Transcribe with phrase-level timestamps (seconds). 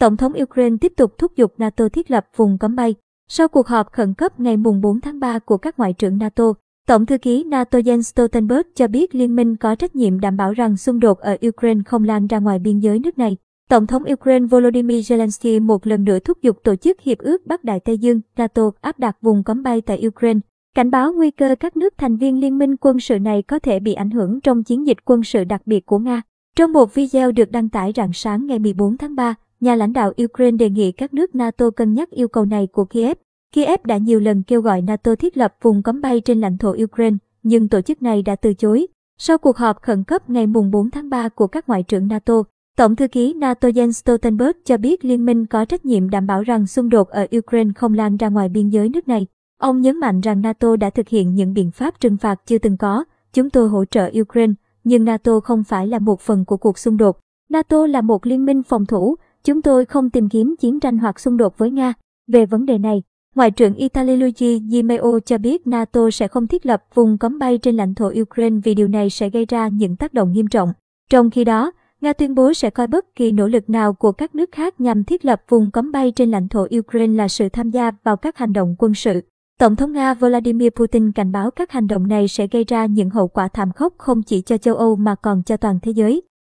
[0.00, 2.94] Tổng thống Ukraine tiếp tục thúc giục NATO thiết lập vùng cấm bay.
[3.28, 6.52] Sau cuộc họp khẩn cấp ngày 4 tháng 3 của các ngoại trưởng NATO,
[6.88, 10.52] Tổng thư ký NATO Jens Stoltenberg cho biết liên minh có trách nhiệm đảm bảo
[10.52, 13.36] rằng xung đột ở Ukraine không lan ra ngoài biên giới nước này.
[13.70, 17.64] Tổng thống Ukraine Volodymyr Zelensky một lần nữa thúc giục tổ chức Hiệp ước Bắc
[17.64, 20.40] Đại Tây Dương NATO áp đặt vùng cấm bay tại Ukraine,
[20.74, 23.80] cảnh báo nguy cơ các nước thành viên liên minh quân sự này có thể
[23.80, 26.22] bị ảnh hưởng trong chiến dịch quân sự đặc biệt của Nga.
[26.56, 30.12] Trong một video được đăng tải rạng sáng ngày 14 tháng 3, nhà lãnh đạo
[30.24, 33.16] Ukraine đề nghị các nước NATO cân nhắc yêu cầu này của Kiev.
[33.54, 36.74] Kiev đã nhiều lần kêu gọi NATO thiết lập vùng cấm bay trên lãnh thổ
[36.84, 38.86] Ukraine, nhưng tổ chức này đã từ chối.
[39.18, 42.42] Sau cuộc họp khẩn cấp ngày 4 tháng 3 của các ngoại trưởng NATO,
[42.76, 46.42] Tổng thư ký NATO Jens Stoltenberg cho biết liên minh có trách nhiệm đảm bảo
[46.42, 49.26] rằng xung đột ở Ukraine không lan ra ngoài biên giới nước này.
[49.58, 52.76] Ông nhấn mạnh rằng NATO đã thực hiện những biện pháp trừng phạt chưa từng
[52.76, 53.04] có.
[53.32, 54.52] Chúng tôi hỗ trợ Ukraine,
[54.84, 57.18] nhưng NATO không phải là một phần của cuộc xung đột.
[57.50, 61.20] NATO là một liên minh phòng thủ, chúng tôi không tìm kiếm chiến tranh hoặc
[61.20, 61.92] xung đột với Nga.
[62.28, 63.02] Về vấn đề này,
[63.34, 67.38] Ngoại trưởng Italy Luigi Di Maio cho biết NATO sẽ không thiết lập vùng cấm
[67.38, 70.46] bay trên lãnh thổ Ukraine vì điều này sẽ gây ra những tác động nghiêm
[70.46, 70.72] trọng.
[71.10, 74.34] Trong khi đó, Nga tuyên bố sẽ coi bất kỳ nỗ lực nào của các
[74.34, 77.70] nước khác nhằm thiết lập vùng cấm bay trên lãnh thổ Ukraine là sự tham
[77.70, 79.20] gia vào các hành động quân sự.
[79.58, 83.10] Tổng thống Nga Vladimir Putin cảnh báo các hành động này sẽ gây ra những
[83.10, 86.22] hậu quả thảm khốc không chỉ cho châu Âu mà còn cho toàn thế giới.